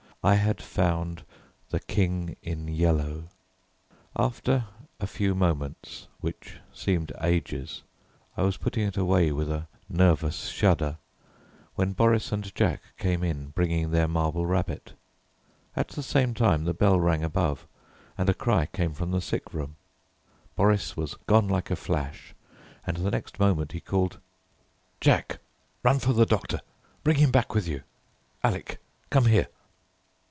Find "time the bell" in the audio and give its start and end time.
16.35-16.99